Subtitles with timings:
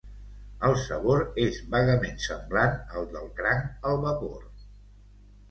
[0.69, 4.43] El sabor és vagament semblant al del cranc al vapor.